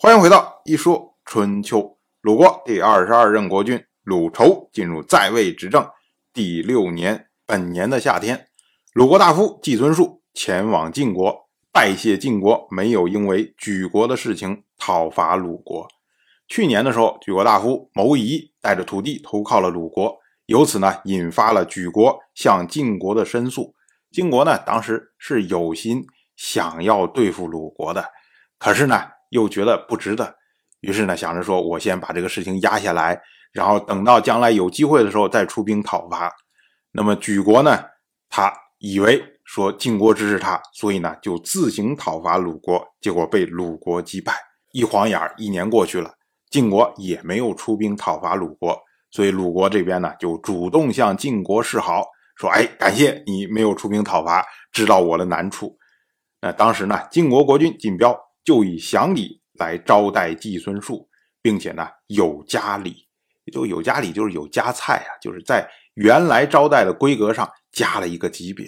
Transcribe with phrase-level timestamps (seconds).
[0.00, 1.98] 欢迎回到一说春秋。
[2.20, 5.84] 鲁国第二十二任国君鲁仇进入在位执政
[6.32, 8.46] 第六年，本年的夏天，
[8.92, 15.88] 鲁国大夫季孙树前往晋国拜谢晋国，没有因为举国的事情讨伐鲁国。
[16.46, 23.74] 去年的时候，举国大夫牟夷带着土地投靠了鲁国，由此呢，引发了举国向晋国的申诉。
[24.12, 26.06] 晋国呢，当时是有心
[26.36, 28.12] 想要对付鲁国的，
[28.60, 29.17] 可是呢。
[29.30, 30.34] 又觉得不值得，
[30.80, 33.20] 于是呢，想着说，我先把这个事情压下来，
[33.52, 36.32] 然后等到将来有机会的时候再出兵讨伐。
[36.92, 37.84] 那么举国呢，
[38.28, 44.34] 他以为说晋国支持他，所以呢就自行讨伐鲁国，结果被鲁国击败。
[44.72, 46.12] 一晃眼一年过去了，
[46.50, 48.78] 晋国也没有出兵讨伐鲁国，
[49.10, 55.76] 所以鲁国这边呢就主动向晋国示好，说：“哎，感谢你没有出兵讨伐，知道我的难处。”
[56.40, 58.27] 那当时呢，晋国国君晋彪。
[58.48, 61.06] 就以祥礼来招待季孙树，
[61.42, 63.06] 并且呢有加礼，
[63.52, 68.66] 就有加礼就是有加菜啊，就是在原来招待的规格上加了一个级别。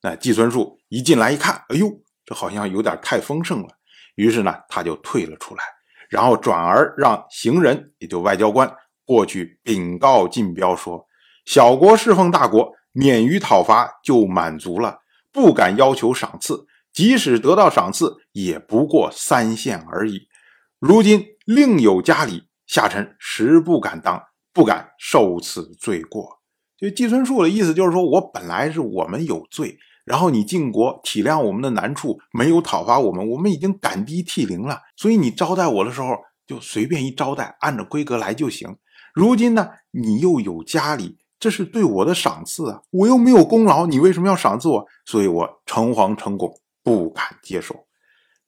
[0.00, 1.88] 那季孙树一进来一看，哎呦，
[2.24, 3.68] 这好像有点太丰盛了，
[4.16, 5.62] 于是呢他就退了出来，
[6.10, 8.68] 然后转而让行人，也就外交官
[9.04, 11.06] 过去禀告晋彪说
[11.46, 14.98] ：“小国侍奉大国，免于讨伐就满足了，
[15.30, 20.28] 不敢要求赏赐。”即使得到赏赐，也不过三县而已。
[20.78, 26.40] 如今另有加礼，下臣实不敢当，不敢受此罪过。
[26.76, 34.80] 就季孙树的意思就是说，我本来是我们有罪，然后你晋国体谅我们的难处，没有讨伐我们，我们已经感激涕零了。
[34.96, 36.08] 所以你招待我的时候，
[36.46, 38.76] 就随便一招待，按照规格来就行。
[39.14, 42.82] 如今呢，你又有加礼，这是对我的赏赐啊！
[42.90, 44.86] 我又没有功劳，你为什么要赏赐我？
[45.04, 46.52] 所以我诚惶诚恐。
[46.82, 47.86] 不敢接受。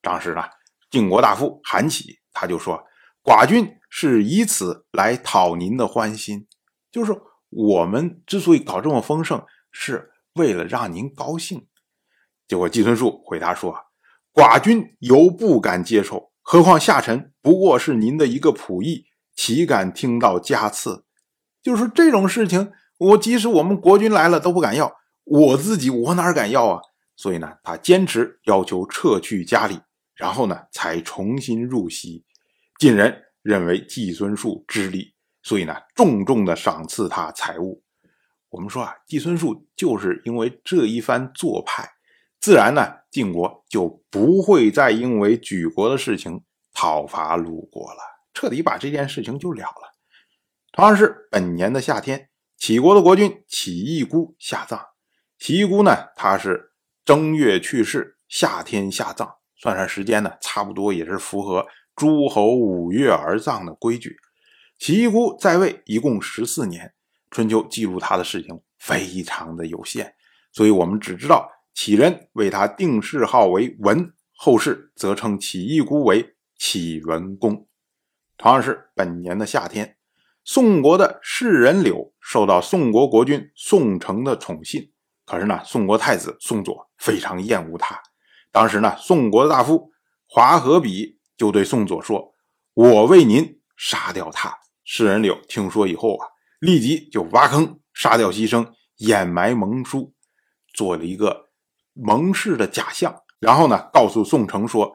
[0.00, 0.42] 当时呢，
[0.90, 2.82] 晋国大夫韩起他就说
[3.22, 6.46] ：“寡君是以此来讨您的欢心，
[6.90, 7.12] 就是
[7.50, 11.66] 我们之所以搞这么丰盛，是为了让您高兴。”
[12.48, 13.74] 结果季孙树回答说
[14.34, 19.06] ：“寡君犹不敢接受，何况下臣不过是您的一个仆役，
[19.36, 21.04] 岂敢听到加赐？
[21.62, 24.92] 就是这种事情，我即使我们国君来了都不敢要，
[25.24, 26.80] 我自己我哪敢要啊？”
[27.22, 29.78] 所以呢，他坚持要求撤去家里，
[30.16, 32.24] 然后呢，才重新入席。
[32.80, 37.84] 晋人认为季孙树知礼，所以呢，重重的赏赐他财物。
[38.48, 41.88] 我们说啊，季孙树就是因为这一番做派，
[42.40, 46.42] 自然呢，晋国就不会再因为举国的事情
[46.74, 48.00] 讨伐鲁国了，
[48.34, 49.94] 彻底把这件事情就了了。
[50.72, 54.84] 同样是本年的夏天，齐国的国君齐义姑下葬。
[55.38, 56.71] 齐义姑呢，他是。
[57.04, 64.16] 正月去世，夏天下葬，算算时间呢，差不多也是符合诸侯五月而葬的规矩。
[64.78, 66.94] 齐姑在位一共十四年，
[67.28, 70.14] 春秋记录他的事情非常的有限，
[70.52, 77.66] 所以我们只知道启人为他定谥号为文，后世则称齐义姑为启文公。
[78.38, 79.96] 同样是本年的夏天，
[80.44, 84.92] 宋国的士人柳受到宋国国君宋城的宠信。
[85.24, 87.98] 可是呢，宋国太子宋佐非常厌恶他。
[88.50, 89.90] 当时呢，宋国的大夫
[90.26, 92.34] 华和比就对宋佐说
[92.74, 96.26] ：“我为您杀掉他。”世人柳听说以后啊，
[96.58, 100.12] 立即就挖坑杀掉牺牲，掩埋盟书，
[100.74, 101.50] 做了一个
[101.92, 103.14] 盟誓的假象。
[103.38, 104.92] 然后呢，告诉宋城说：“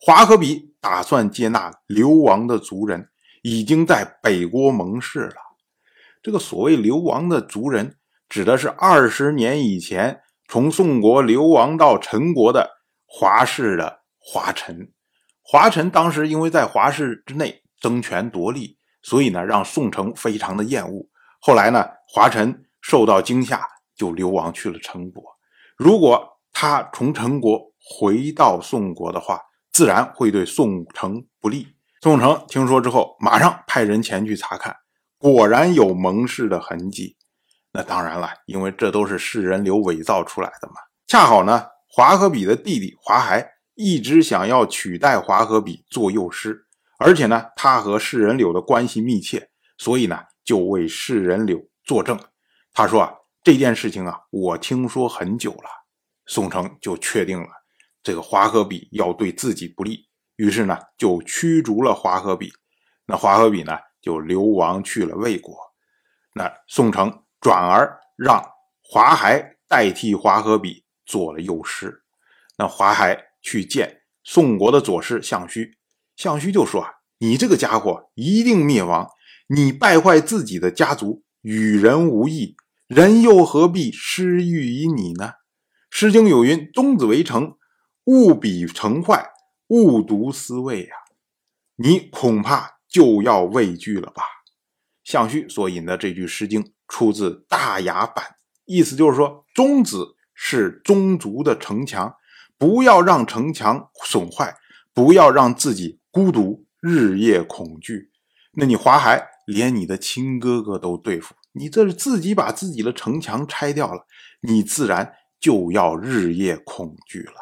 [0.00, 3.10] 华和比打算接纳流亡的族人，
[3.42, 5.36] 已经在北国盟誓了。”
[6.22, 7.98] 这个所谓流亡的族人。
[8.28, 12.70] 指的是二十年以前从宋国流亡到陈国的
[13.06, 14.92] 华氏的华臣。
[15.42, 21.06] 华臣当时因为在华氏之内争权夺利，所以呢让宋城非常的厌恶。
[21.40, 23.60] 后来呢，华臣受到惊吓，
[23.96, 25.22] 就流亡去了陈国。
[25.76, 29.40] 如果他从陈国回到宋国的话，
[29.72, 31.68] 自然会对宋城不利。
[32.00, 34.74] 宋城听说之后，马上派人前去查看，
[35.18, 37.15] 果然有盟誓的痕迹。
[37.76, 40.76] 那当然了，因为这都是世人流伪造出来的嘛。
[41.06, 46.64] 恰好呢，华和比的弟弟华孩一直想要取代华和比做幼师，
[46.98, 52.18] 而且呢，他和世人柳的关系密切，所以呢，就为世人柳作证。
[52.72, 53.12] 他说啊，
[53.44, 55.68] 这件事情啊，我听说很久了。
[56.24, 57.46] 宋城就确定了
[58.02, 62.50] 这个华和比要对自己不利，于是呢，就驱逐了华和比。
[63.04, 65.54] 那华和比呢，就流亡去了魏国。
[66.32, 67.22] 那宋城。
[67.46, 68.44] 转而让
[68.82, 72.02] 华孩代替华和比做了右师，
[72.58, 75.78] 那华孩去见宋国的左师项须，
[76.16, 79.08] 项须就说啊：“你这个家伙一定灭亡！
[79.46, 82.56] 你败坏自己的家族，与人无益，
[82.88, 85.26] 人又何必施欲于你呢？”
[85.96, 87.56] 《诗经》有云：“宗子为成，
[88.06, 89.30] 务必成坏，
[89.68, 90.96] 勿独思畏呀！”
[91.78, 94.24] 你恐怕就要畏惧了吧？
[95.04, 98.24] 项须所引的这句《诗经》出自《大雅》版，
[98.64, 102.14] 意思就是说，宗子是宗族的城墙，
[102.58, 104.54] 不要让城墙损坏，
[104.94, 108.10] 不要让自己孤独，日夜恐惧。
[108.52, 114.06] 那你华海连你的亲哥哥都对付，你这是自己把自己的城墙拆掉了，
[114.40, 117.34] 你自然就要日夜恐惧了。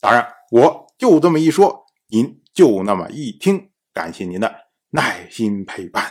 [0.00, 3.70] 当然，我就这么一说，您就那么一听。
[3.92, 4.52] 感谢您的
[4.90, 6.10] 耐心陪伴。